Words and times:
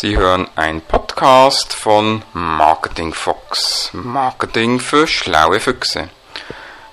Sie 0.00 0.16
hören 0.16 0.48
einen 0.56 0.80
Podcast 0.80 1.74
von 1.74 2.22
Marketing 2.32 3.12
Fox. 3.12 3.90
Marketing 3.92 4.80
für 4.80 5.06
schlaue 5.06 5.60
Füchse. 5.60 6.08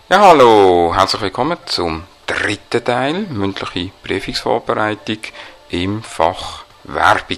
Ja, 0.10 0.20
hallo, 0.20 0.94
herzlich 0.94 1.22
willkommen 1.22 1.58
zum 1.68 2.04
dritten 2.26 2.84
Teil, 2.84 3.14
mündliche 3.30 3.94
Prüfungsvorbereitung 4.04 5.20
im 5.70 6.04
Fach 6.04 6.66
Werbung. 6.84 7.38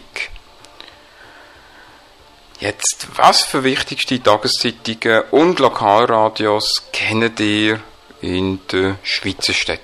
Jetzt, 2.60 3.06
was 3.16 3.44
für 3.44 3.64
wichtigste 3.64 4.24
Tageszeitungen 4.24 5.22
und 5.30 5.60
Lokalradios 5.60 6.86
kennt 6.92 7.40
ihr 7.42 7.80
in 8.22 8.60
den 8.70 8.98
Schweizer 9.04 9.54
Städten? 9.54 9.84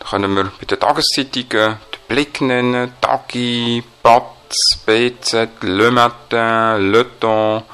Da 0.00 0.08
können 0.10 0.36
wir 0.36 0.52
bei 0.60 0.66
den 0.66 0.78
Tageszeitungen 0.78 1.78
Blick 2.08 2.40
nennen, 2.40 2.94
Tagi, 3.02 3.84
Batz, 4.02 4.78
BZ, 4.86 5.62
Le 5.62 5.90
Matin, 5.90 6.90
Le 6.90 7.04
Temps 7.20 7.64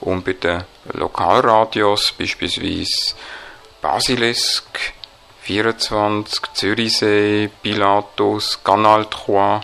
und 0.00 0.24
bei 0.24 0.32
den 0.32 0.64
Lokalradios 0.92 2.12
beispielsweise 2.12 3.14
Basilisk, 3.80 4.92
24, 5.42 6.42
Zürichsee, 6.54 7.50
Pilatus, 7.62 8.58
Canal 8.64 9.06
3 9.08 9.60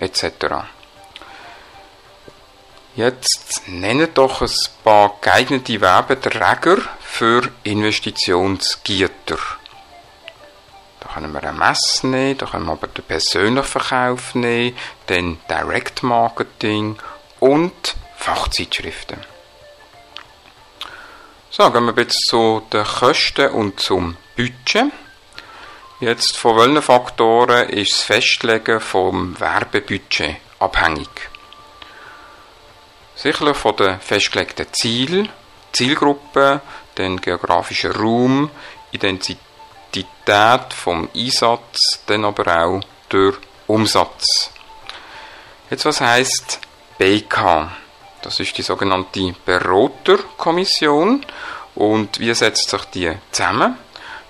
etc. 0.00 0.64
Jetzt 2.96 3.68
nennen 3.68 4.08
doch 4.14 4.40
ein 4.40 4.50
paar 4.82 5.18
geeignete 5.20 5.80
Werbeträger 5.80 6.78
für 7.00 7.42
Investitionsgüter. 7.64 9.38
Da 11.00 11.08
können 11.14 11.32
wir 11.32 11.42
eine 11.42 11.56
Messe 11.56 12.06
nehmen, 12.06 12.38
da 12.38 12.46
können 12.46 12.66
wir 12.66 12.72
aber 12.72 12.88
den 12.88 13.04
persönlichen 13.04 13.64
Verkauf 13.64 14.34
nehmen, 14.34 14.76
dann 15.06 15.38
Direct 15.48 16.02
Marketing 16.02 16.98
und 17.40 17.96
Fachzeitschriften. 18.16 19.18
So, 21.50 21.70
gehen 21.70 21.86
wir 21.86 22.02
jetzt 22.02 22.26
zu 22.26 22.62
den 22.72 22.84
Kosten 22.84 23.50
und 23.50 23.80
zum 23.80 24.16
Budget. 24.36 24.92
Jetzt 26.00 26.36
von 26.36 26.56
welchen 26.56 26.82
Faktoren 26.82 27.68
ist 27.70 27.92
das 27.92 28.02
Festlegen 28.02 28.80
vom 28.80 29.38
Werbebudget 29.40 30.36
abhängig? 30.60 31.08
Sicherlich 33.16 33.56
von 33.56 33.74
den 33.76 33.98
festgelegten 33.98 34.72
Zielen, 34.72 35.28
Zielgruppen, 35.72 36.60
den 36.96 37.20
geografischen 37.20 37.90
Raum, 37.92 38.50
Identität 38.92 39.47
Quantität 39.92 40.72
vom 40.74 41.08
Einsatz, 41.14 42.00
dann 42.06 42.24
aber 42.24 42.64
auch 42.64 42.80
durch 43.08 43.36
Umsatz. 43.66 44.50
Jetzt 45.70 45.84
was 45.84 46.00
heißt 46.00 46.60
BK? 46.98 47.72
Das 48.22 48.40
ist 48.40 48.56
die 48.58 48.62
sogenannte 48.62 49.34
Beraterkommission 49.44 51.24
und 51.74 52.18
wie 52.18 52.34
setzt 52.34 52.70
sich 52.70 52.84
die 52.86 53.12
zusammen? 53.30 53.76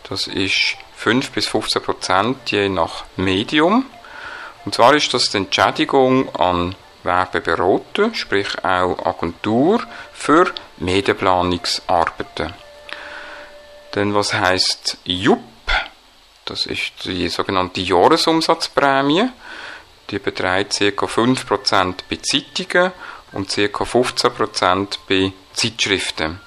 Das 0.09 0.27
ist 0.27 0.77
5 0.97 1.31
bis 1.31 1.47
15 1.47 1.83
Prozent 1.83 2.51
je 2.51 2.69
nach 2.69 3.05
Medium. 3.17 3.87
Und 4.65 4.75
zwar 4.75 4.95
ist 4.95 5.13
das 5.15 5.31
die 5.31 5.39
Entschädigung 5.39 6.35
an 6.35 6.75
Werbeberater, 7.03 8.15
sprich 8.15 8.65
auch 8.65 9.05
Agentur 9.07 9.83
für 10.13 10.53
Medienplanungsarbeiten. 10.79 12.53
Denn 13.99 14.15
was 14.15 14.33
heißt 14.33 14.99
JUP? 15.07 15.43
Das 16.45 16.67
ist 16.67 17.05
die 17.05 17.29
sogenannte 17.29 17.81
Jahresumsatzprämie. 17.81 19.29
Die 20.11 20.21
beträgt 20.21 20.79
ca. 20.79 21.07
5% 21.07 21.95
bei 22.09 22.19
Zeitungen 22.23 22.93
und 23.33 23.49
ca. 23.49 23.63
15% 23.65 24.99
bei 25.09 25.33
Zeitschriften. 25.53 26.41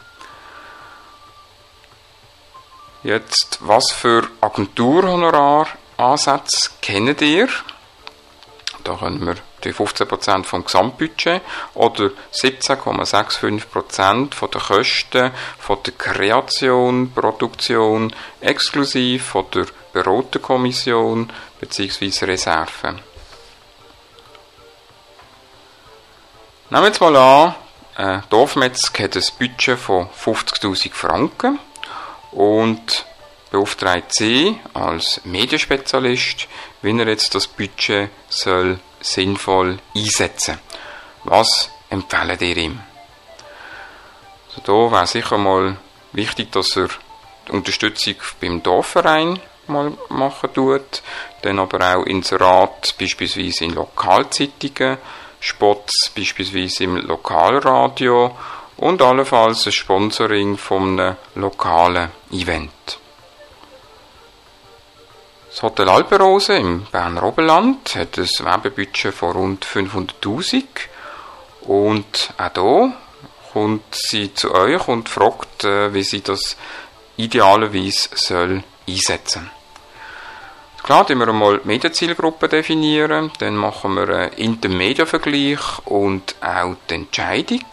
Jetzt, 3.03 3.57
was 3.59 3.91
für 3.91 4.29
Agenturhonoraransätze 4.39 6.69
kennt 6.81 7.21
ihr? 7.21 7.49
Da 8.83 8.95
können 8.95 9.25
wir 9.25 9.35
die 9.63 9.73
15% 9.73 10.43
vom 10.43 10.65
Gesamtbudget 10.65 11.41
oder 11.73 12.11
17,65% 12.33 14.33
von 14.33 14.51
der 14.51 14.61
Kosten 14.61 15.31
von 15.59 15.77
der 15.85 15.93
Kreation, 15.93 17.11
Produktion, 17.13 18.13
exklusiv 18.39 19.25
von 19.25 19.45
der 19.53 19.65
Beraterkommission 19.93 21.31
bzw. 21.59 22.25
Reserven. 22.25 22.99
Nehmen 26.69 26.83
wir 26.83 26.87
jetzt 26.87 27.01
mal 27.01 27.15
an, 27.15 27.55
ein 27.95 28.23
Dorfmetzger 28.29 29.03
hat 29.03 29.17
ein 29.17 29.23
Budget 29.37 29.77
von 29.77 30.07
50.000 30.07 30.93
Franken 30.93 31.59
und 32.31 33.05
beauftragt 33.51 34.13
Sie 34.15 34.59
als 34.73 35.21
Medienspezialist, 35.25 36.47
wie 36.81 36.97
er 36.97 37.07
jetzt 37.07 37.35
das 37.35 37.47
Budget 37.47 38.09
soll 38.29 38.79
sinnvoll 39.01 39.77
einsetzen. 39.95 40.57
Was 41.25 41.69
empfehlen 41.89 42.37
ihr 42.39 42.57
ihm? 42.57 42.79
Also 44.49 44.61
da 44.65 44.91
wäre 44.91 45.07
sicher 45.07 45.37
mal 45.37 45.77
wichtig, 46.13 46.51
dass 46.51 46.75
er 46.77 46.89
die 47.47 47.51
Unterstützung 47.51 48.15
beim 48.39 48.63
Dorfverein 48.63 49.39
mal 49.67 49.93
machen 50.09 50.53
tut, 50.53 51.01
dann 51.41 51.59
aber 51.59 51.95
auch 51.95 52.05
Inserat 52.05 52.95
beispielsweise 52.99 53.65
in 53.65 53.73
Lokalzeitungen, 53.73 54.97
Spots 55.39 56.11
beispielsweise 56.15 56.83
im 56.83 56.97
Lokalradio 56.97 58.35
und 58.77 59.01
allenfalls 59.01 59.65
ein 59.65 59.71
Sponsoring 59.71 60.57
von 60.57 60.99
einem 60.99 61.17
lokalen 61.35 62.11
Event. 62.31 63.00
Das 65.51 65.63
Hotel 65.63 65.89
Alperose 65.89 66.55
im 66.55 66.85
Berner 66.85 67.23
Oberland 67.23 67.95
hat 67.95 68.17
ein 68.17 68.25
Werbebudget 68.25 69.13
von 69.13 69.31
rund 69.33 69.65
500.000 69.65 70.63
und 71.63 72.33
auch 72.37 72.53
hier 72.53 72.93
kommt 73.51 73.93
sie 73.93 74.33
zu 74.33 74.53
euch 74.55 74.87
und 74.87 75.09
fragt, 75.09 75.65
äh, 75.65 75.93
wie 75.93 76.03
sie 76.03 76.21
das 76.21 76.55
idealerweise 77.17 78.07
soll 78.13 78.63
einsetzen 78.87 79.51
Klar, 80.83 81.03
dann 81.03 81.19
wir 81.19 81.27
einmal 81.27 81.59
die 81.59 81.67
Medienzielgruppe 81.67 82.47
definieren, 82.47 83.29
dann 83.39 83.57
machen 83.57 83.95
wir 83.95 84.07
einen 84.07 84.33
Intermedienvergleich 84.33 85.85
und 85.85 86.33
auch 86.39 86.75
die 86.89 86.95
Entscheidung. 86.95 87.65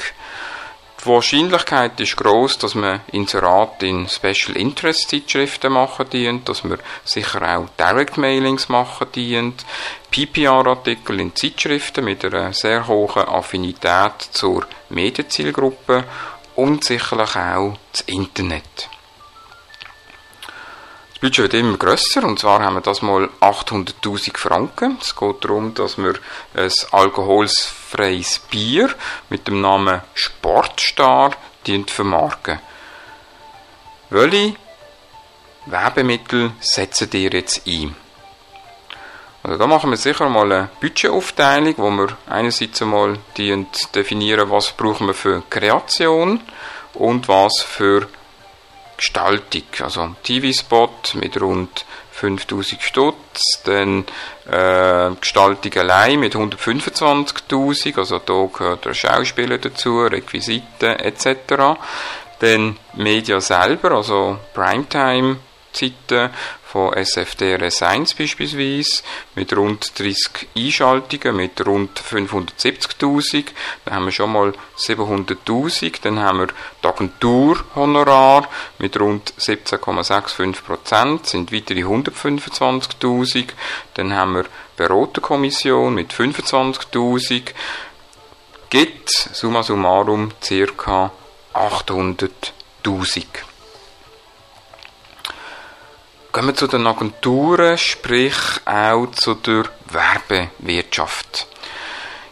Die 1.00 1.06
Wahrscheinlichkeit 1.06 2.00
ist 2.00 2.16
groß, 2.16 2.58
dass 2.58 2.74
man 2.74 3.00
Inserat 3.12 3.84
in 3.84 4.08
Special 4.08 4.56
Interest 4.56 5.08
Zeitschriften 5.08 5.72
machen 5.72 6.10
dient, 6.10 6.48
dass 6.48 6.64
man 6.64 6.80
sicher 7.04 7.40
auch 7.42 7.68
Direct 7.78 8.16
Mailings 8.16 8.68
machen 8.68 9.06
dient, 9.14 9.64
PPR-Artikel 10.10 11.20
in 11.20 11.36
Zeitschriften 11.36 12.04
mit 12.04 12.24
einer 12.24 12.52
sehr 12.52 12.88
hohen 12.88 13.28
Affinität 13.28 14.20
zur 14.32 14.66
Medienzielgruppe 14.88 16.04
und 16.56 16.82
sicherlich 16.82 17.36
auch 17.36 17.78
das 17.92 18.00
Internet. 18.02 18.90
Das 21.20 21.30
Budget 21.30 21.52
wird 21.52 21.54
immer 21.54 21.76
grösser 21.76 22.22
und 22.22 22.38
zwar 22.38 22.62
haben 22.62 22.74
wir 22.74 22.80
das 22.80 23.02
mal 23.02 23.28
800.000 23.40 24.38
Franken. 24.38 24.98
Es 25.00 25.16
geht 25.16 25.44
darum, 25.44 25.74
dass 25.74 25.98
wir 25.98 26.14
ein 26.54 26.70
alkoholfreies 26.92 28.38
Bier 28.48 28.94
mit 29.28 29.48
dem 29.48 29.60
Namen 29.60 30.00
Sportstar 30.14 31.32
vermarkten. 31.88 32.60
Welche 34.10 34.54
Werbemittel 35.66 36.52
setzen 36.60 37.10
ihr 37.12 37.30
jetzt 37.30 37.66
ein? 37.66 37.96
Also 39.42 39.58
da 39.58 39.66
machen 39.66 39.90
wir 39.90 39.96
sicher 39.96 40.28
mal 40.28 40.52
eine 40.52 40.68
Budgetaufteilung, 40.80 41.74
wo 41.78 41.90
wir 41.90 42.16
einerseits 42.28 42.80
einmal 42.80 43.18
definieren, 43.36 44.50
was 44.50 44.70
brauchen 44.70 45.08
wir 45.08 45.14
für 45.14 45.42
Kreation 45.50 46.42
und 46.94 47.26
was 47.26 47.60
für 47.62 48.06
Gestaltung. 48.98 49.62
Also 49.80 50.14
TV-Spot 50.22 50.90
mit 51.14 51.40
rund 51.40 51.86
5000 52.18 52.82
Stutz, 52.82 53.62
dann 53.64 54.04
äh, 54.50 55.10
Gestaltung 55.20 55.72
allein 55.76 56.18
mit 56.18 56.34
125.000, 56.34 57.96
also 57.96 58.18
da 58.18 58.48
gehört 58.52 58.84
der 58.84 58.94
Schauspieler 58.94 59.58
dazu, 59.58 60.00
Requisiten 60.00 60.96
etc. 60.98 61.78
Dann 62.40 62.76
Media 62.94 63.40
selber, 63.40 63.92
also 63.92 64.38
Primetime-Zeiten 64.52 66.30
von 66.70 66.92
SFDRS 66.92 67.82
1 67.82 68.14
beispielsweise, 68.14 69.02
mit 69.34 69.56
rund 69.56 69.98
30 69.98 70.48
Einschaltungen, 70.54 71.36
mit 71.36 71.66
rund 71.66 71.98
570.000. 71.98 73.46
Dann 73.84 73.94
haben 73.94 74.04
wir 74.04 74.12
schon 74.12 74.32
mal 74.32 74.52
700.000. 74.76 76.02
Dann 76.02 76.20
haben 76.20 76.40
wir 76.40 76.48
die 76.82 76.86
Agenturhonorar 76.86 78.48
mit 78.78 79.00
rund 79.00 79.32
17,65 79.38 80.62
Prozent, 80.62 81.26
sind 81.26 81.52
weitere 81.52 81.84
125.000. 81.84 83.48
Dann 83.94 84.14
haben 84.14 84.34
wir 84.34 84.44
Beraterkommission 84.76 85.94
mit 85.94 86.12
25.000 86.12 87.54
gibt 88.70 89.08
summa 89.10 89.62
summarum 89.62 90.32
ca. 90.40 91.10
800.000. 91.54 93.47
Gehen 96.30 96.46
wir 96.46 96.54
zu 96.54 96.66
den 96.66 96.86
Agenturen, 96.86 97.78
sprich 97.78 98.36
auch 98.66 99.06
zu 99.12 99.34
der 99.34 99.64
Werbewirtschaft. 99.90 101.46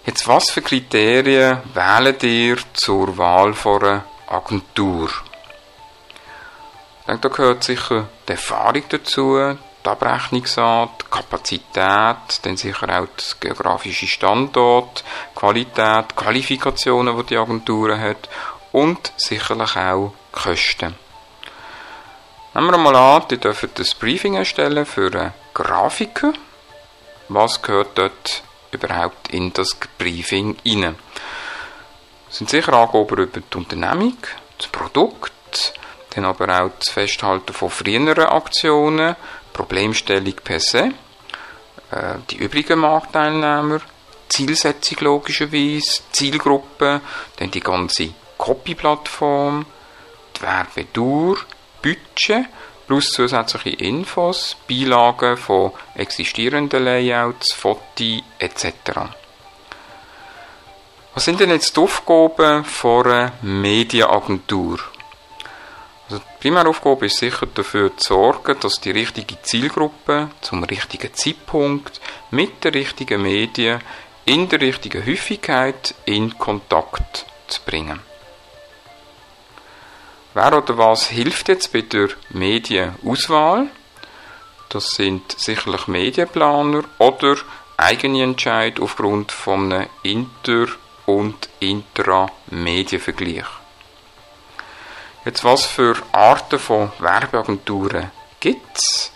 Jetzt, 0.04 0.28
was 0.28 0.50
für 0.50 0.60
Kriterien 0.60 1.62
wählen 1.72 2.16
ihr 2.20 2.58
zur 2.74 3.16
Wahl 3.16 3.54
von 3.54 3.82
einer 3.82 4.04
Agentur? 4.26 5.08
Ich 7.00 7.06
denke, 7.06 7.28
da 7.28 7.34
gehört 7.34 7.64
sicher 7.64 8.06
die 8.28 8.32
Erfahrung 8.32 8.82
dazu, 8.90 9.56
die 9.84 9.88
Abrechnungsart, 9.88 11.02
die 11.02 11.10
Kapazität, 11.10 12.40
dann 12.42 12.56
sicher 12.58 13.00
auch 13.00 13.08
das 13.16 13.40
geografische 13.40 14.06
Standort, 14.06 15.04
Qualität, 15.34 16.14
Qualifikationen, 16.14 17.16
die 17.16 17.24
die 17.24 17.38
Agentur 17.38 17.98
hat 17.98 18.28
und 18.72 19.10
sicherlich 19.16 19.74
auch 19.74 20.12
die 20.34 20.38
Kosten. 20.38 21.05
Nehmen 22.56 22.70
wir 22.70 22.78
mal 22.78 22.96
an, 22.96 23.28
die 23.30 23.36
dürfen 23.36 23.68
das 23.74 23.94
Briefing 23.94 24.36
erstellen 24.36 24.86
für 24.86 25.12
einen 25.12 25.34
Grafiker. 25.52 26.32
Was 27.28 27.60
gehört 27.60 27.98
dort 27.98 28.42
überhaupt 28.70 29.28
in 29.28 29.52
das 29.52 29.76
Briefing 29.98 30.56
rein? 30.64 30.96
Das 32.28 32.38
sind 32.38 32.48
sicher 32.48 32.72
Angaben 32.72 33.18
über 33.18 33.40
die 33.40 33.56
Unternehmung, 33.58 34.16
das 34.56 34.68
Produkt, 34.68 35.74
dann 36.14 36.24
aber 36.24 36.48
auch 36.62 36.70
das 36.78 36.88
Festhalten 36.88 37.52
von 37.52 37.68
früheren 37.68 38.24
Aktionen, 38.24 39.16
Problemstellung 39.52 40.36
per 40.42 40.58
se, 40.58 40.92
äh, 41.90 42.14
die 42.30 42.36
übrigen 42.36 42.78
Marktteilnehmer, 42.78 43.82
Zielsetzung 44.30 44.96
logischerweise, 45.02 46.00
Zielgruppe, 46.10 47.02
dann 47.36 47.50
die 47.50 47.60
ganze 47.60 48.14
Copy-Plattform, 48.38 49.66
die 50.34 50.40
Werbedauer, 50.40 51.36
Budget 51.86 52.46
plus 52.88 53.12
zusätzliche 53.12 53.70
Infos, 53.76 54.56
Beilagen 54.68 55.36
von 55.36 55.70
existierenden 55.94 56.84
Layouts, 56.84 57.52
Fotos 57.52 58.22
etc. 58.40 58.72
Was 61.14 61.24
sind 61.24 61.38
denn 61.38 61.50
jetzt 61.50 61.76
die 61.76 61.80
Aufgaben 61.80 62.64
von 62.64 63.06
einer 63.06 63.32
Medienagentur? 63.42 64.80
Also 66.08 66.18
die 66.18 66.40
Primäraufgabe 66.40 67.06
ist 67.06 67.18
sicher 67.18 67.46
dafür 67.46 67.96
zu 67.96 68.14
sorgen, 68.14 68.56
dass 68.60 68.80
die 68.80 68.90
richtige 68.90 69.40
Zielgruppe 69.42 70.30
zum 70.40 70.64
richtigen 70.64 71.14
Zeitpunkt 71.14 72.00
mit 72.32 72.64
den 72.64 72.72
richtigen 72.72 73.22
Medien 73.22 73.80
in 74.24 74.48
der 74.48 74.60
richtigen 74.60 75.06
Häufigkeit 75.06 75.94
in 76.04 76.36
Kontakt 76.36 77.26
zu 77.46 77.60
bringen. 77.64 78.00
Wer 80.36 80.52
oder 80.54 80.76
was 80.76 81.06
hilft 81.06 81.48
jetzt 81.48 81.72
bei 81.72 81.80
der 81.80 82.08
Medienauswahl? 82.28 83.68
Das 84.68 84.90
sind 84.90 85.32
sicherlich 85.40 85.88
Medienplaner 85.88 86.82
oder 86.98 87.36
eigene 87.78 88.22
Entscheid 88.22 88.78
aufgrund 88.78 89.32
von 89.32 89.72
einem 89.72 89.88
Inter- 90.02 90.74
und 91.06 91.48
Intra-Medienvergleich. 91.60 93.46
Jetzt, 95.24 95.42
was 95.42 95.64
für 95.64 95.96
Arten 96.12 96.58
von 96.58 96.92
Werbeagenturen 96.98 98.10
gibt 98.38 98.76
es? 98.76 99.12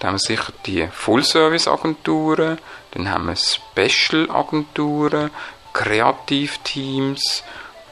Dann 0.00 0.08
haben 0.08 0.14
wir 0.16 0.18
sicher 0.18 0.52
die 0.66 0.88
Full-Service-Agenturen, 0.88 2.58
dann 2.90 3.08
haben 3.08 3.26
wir 3.26 3.36
Special-Agenturen, 3.36 5.30
Kreativteams 5.72 7.44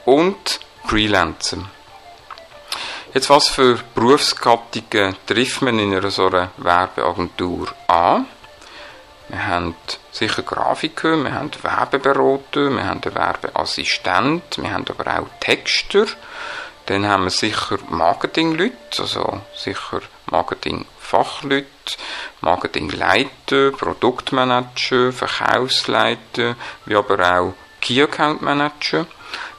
und 0.07 0.59
Freelancer. 0.87 1.59
Jetzt, 3.15 3.31
was 3.31 3.49
für 3.49 3.79
Berufsgattungen 3.95 5.15
trifft 5.25 5.63
man 5.63 5.79
in 5.79 5.95
einer 5.95 6.11
so 6.11 6.27
einer 6.27 6.51
Werbeagentur 6.57 7.73
an? 7.87 8.27
Wir 9.29 9.47
haben 9.47 9.77
sicher 10.11 10.43
Grafiker, 10.43 11.17
wir 11.23 11.33
haben 11.33 11.53
Werbeberater, 11.63 12.71
wir 12.71 12.85
haben 12.85 13.01
einen 13.05 13.15
Werbeassistent, 13.15 14.59
wir 14.61 14.73
haben 14.73 14.85
aber 14.89 15.21
auch 15.21 15.29
Texter, 15.39 16.07
dann 16.87 17.07
haben 17.07 17.23
wir 17.23 17.31
sicher 17.31 17.79
Marketingleute, 17.89 18.75
also 18.99 19.43
sicher 19.55 20.01
Marketingfachleute, 20.27 21.69
Marketingleiter, 22.41 23.71
Produktmanager, 23.71 25.13
Verkaufsleiter, 25.13 26.57
wie 26.85 26.97
aber 26.97 27.39
auch 27.39 27.55
Key 27.81 28.03
Account 28.03 28.43
Manager. 28.43 29.07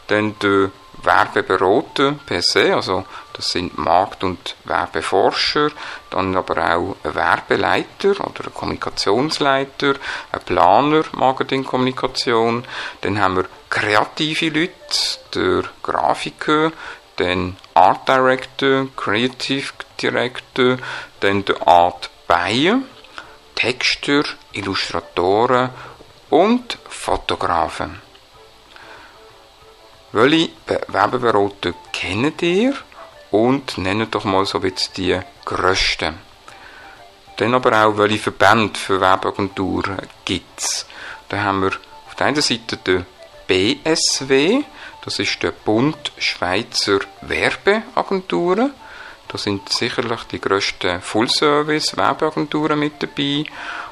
Dann 0.08 0.38
der 0.40 0.72
Werbeberater 1.04 2.16
per 2.26 2.42
se, 2.42 2.74
also 2.74 3.06
das 3.34 3.52
sind 3.52 3.78
Markt- 3.78 4.24
und 4.24 4.56
Werbeforscher, 4.64 5.70
dann 6.10 6.36
aber 6.36 6.58
auch 6.76 6.96
ein 7.04 7.16
Werbeleiter 7.16 8.12
oder 8.12 8.46
ein 8.46 8.54
Kommunikationsleiter, 8.54 9.96
ein 10.32 10.40
Planer 10.46 11.04
Marketingkommunikation, 11.14 12.66
dann 13.02 13.20
haben 13.20 13.38
wir 13.38 13.46
kreative 13.70 14.50
Leute, 14.50 14.74
der 15.34 15.64
Grafiker, 15.84 16.72
dann 17.18 17.58
Art 17.74 18.08
Director, 18.08 18.88
Creative 18.96 19.72
Director, 20.02 20.78
dann 21.20 21.46
der 21.46 21.68
Art 21.68 22.10
Buyer, 22.28 22.80
Texter, 23.56 24.24
Illustratoren 24.54 25.70
und 26.30 26.78
Fotografen. 26.90 28.05
Welche 30.16 30.52
Werbeberater 30.88 31.74
kennt 31.92 32.42
ihr? 32.42 32.74
Und 33.32 33.78
nennt 33.78 34.16
doch 34.16 34.24
mal 34.24 34.46
so 34.46 34.62
jetzt 34.62 34.96
die 34.96 35.20
grössten. 35.44 36.18
Dann 37.36 37.54
aber 37.54 37.86
auch, 37.86 37.98
welche 37.98 38.20
Verbände 38.20 38.80
für 38.80 39.02
Werbeagenturen 39.02 39.98
gibt 40.24 40.58
es. 40.58 40.86
Da 41.28 41.44
haben 41.44 41.64
wir 41.64 41.72
auf 42.08 42.16
der 42.16 42.28
einen 42.28 42.42
Seite 42.42 42.78
den 42.78 43.06
BSW, 43.46 44.64
das 45.04 45.20
ist 45.20 45.44
der 45.44 45.52
Bund 45.52 46.14
Schweizer 46.18 47.00
Werbeagenturen. 47.20 48.72
Da 49.28 49.38
sind 49.38 49.68
sicherlich 49.68 50.24
die 50.32 50.40
grössten 50.40 51.02
Full-Service-Werbeagenturen 51.02 52.80
mit 52.80 53.04
dabei. 53.04 53.44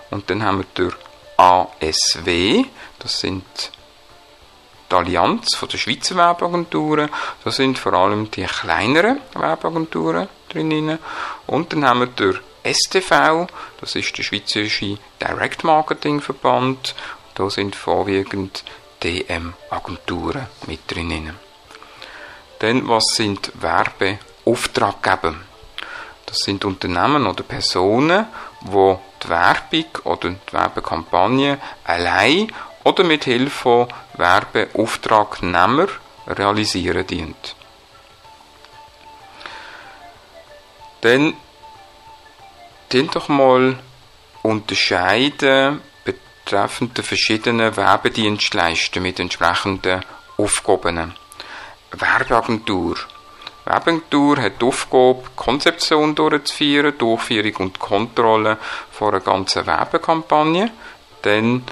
Und 0.10 0.30
dann 0.30 0.42
haben 0.42 0.60
wir 0.60 0.68
den 0.78 0.94
ASW, 1.36 2.64
das 3.00 3.20
sind 3.20 3.44
die 4.94 4.98
Allianz 4.98 5.56
von 5.56 5.70
der 5.70 5.78
Schweizer 5.78 6.16
Werbeagenturen. 6.16 7.10
Das 7.44 7.56
sind 7.56 7.80
vor 7.80 7.94
allem 7.94 8.30
die 8.30 8.44
kleineren 8.44 9.20
Werbeagenturen 9.34 10.28
drinnen. 10.50 11.00
Und 11.48 11.74
dann 11.74 11.86
haben 11.86 12.02
wir 12.02 12.08
den 12.08 12.40
STV, 12.64 13.48
das 13.82 13.96
ist 13.96 14.18
der 14.18 14.24
Schweizerische 14.24 14.98
Direct 15.22 15.64
Marketing 15.64 16.22
Verband. 16.22 16.96
Da 17.36 17.50
sind 17.50 17.76
vorwiegend 17.76 18.64
DM-Agenturen 19.04 20.48
mit 20.68 20.80
drinnen. 20.90 21.38
Dann, 22.60 22.88
was 22.88 23.04
sind 23.16 23.52
Werbeauftraggeber? 23.56 25.36
Das 26.34 26.46
sind 26.46 26.66
Unternehmen 26.66 27.28
oder 27.28 27.44
Personen, 27.44 28.26
wo 28.62 29.00
die 29.24 29.30
Werbung 29.30 29.86
oder 30.06 30.32
die 30.32 30.54
Werbekampagne 30.54 31.60
allein 31.84 32.52
oder 32.84 33.04
mit 33.04 33.26
Hilfe 33.26 33.52
von 33.52 33.88
Werbeauftragnehmer 34.16 35.90
realisieren 36.26 37.06
dient. 37.06 37.56
Dann 41.02 41.36
doch 42.90 43.28
mal 43.28 43.78
unterscheiden 44.42 45.82
betreffend 46.04 46.98
der 46.98 47.04
verschiedenen 47.04 47.78
Werbedienstleister 47.78 49.02
mit 49.02 49.20
entsprechenden 49.20 50.04
Aufgaben. 50.38 51.14
Werbeagentur. 51.92 52.98
Werbeagentur 53.66 54.42
hat 54.42 54.62
die 54.62 54.66
Aufgabe, 54.66 55.24
Konzeption 55.36 56.16
durchzuführen, 56.16 56.98
Durchführung 56.98 57.56
und 57.58 57.80
Kontrolle 57.80 58.58
von 58.92 59.10
einer 59.10 59.22
ganzen 59.22 59.66
Werbekampagne. 59.66 60.72
Dann 61.22 61.64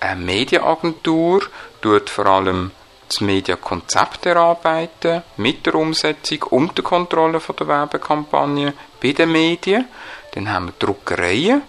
eine 0.00 0.20
Medienagentur 0.20 1.42
tut 1.80 2.10
vor 2.10 2.26
allem 2.26 2.72
das 3.08 3.20
Mediakonzept 3.20 4.26
erarbeiten, 4.26 5.22
mit 5.36 5.64
der 5.64 5.76
Umsetzung 5.76 6.42
und 6.50 6.76
der 6.76 6.84
Kontrolle 6.84 7.40
von 7.40 7.56
der 7.56 7.68
Werbekampagne 7.68 8.74
bei 9.02 9.12
den 9.12 9.32
Medien. 9.32 9.88
Dann 10.32 10.52
haben 10.52 10.66
wir 10.66 10.74
Druckereien, 10.78 11.62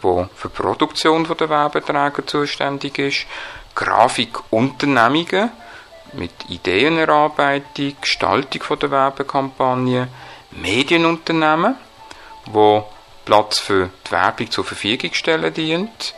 wo 0.00 0.26
für 0.34 0.48
die 0.48 0.54
Produktion 0.54 1.24
der 1.24 1.48
Werbeträger 1.50 2.26
zuständig 2.26 2.98
ist, 2.98 3.26
Grafikunternehmungen 3.74 5.50
mit 6.16 6.32
Ideenerarbeitung, 6.48 7.96
Gestaltung 8.00 8.78
der 8.78 8.90
Werbekampagne, 8.90 10.08
Medienunternehmen, 10.50 11.76
wo 12.46 12.86
Platz 13.24 13.58
für 13.58 13.90
die 14.06 14.10
Werbung 14.12 14.50
zur 14.50 14.64
Verfügung 14.64 15.12
stellen 15.12 15.52
dient, 15.52 16.14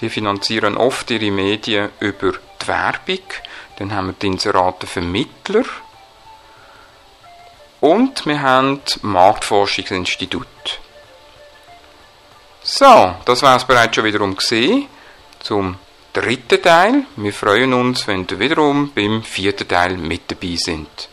Die 0.00 0.10
finanzieren 0.10 0.76
oft 0.76 1.10
ihre 1.10 1.30
Medien 1.30 1.90
über 2.00 2.32
die 2.32 2.68
Werbung. 2.68 3.24
Dann 3.78 3.94
haben 3.94 4.08
wir 4.08 4.14
die 4.14 4.26
Inseratenvermittler. 4.26 5.64
Und 7.80 8.26
wir 8.26 8.40
haben 8.40 8.80
Marktforschungsinstitut. 9.02 10.46
So, 12.62 13.14
das 13.24 13.42
war 13.42 13.56
es 13.56 13.64
bereits 13.64 13.94
schon 13.94 14.04
wiederum 14.04 14.36
gesehen 14.36 14.88
zum 15.40 15.76
dritten 16.14 16.62
Teil. 16.62 17.02
Wir 17.16 17.32
freuen 17.32 17.74
uns, 17.74 18.06
wenn 18.06 18.24
ihr 18.30 18.38
wiederum 18.38 18.92
beim 18.94 19.22
vierten 19.22 19.66
Teil 19.66 19.96
mit 19.96 20.30
dabei 20.30 20.54
sind. 20.56 21.08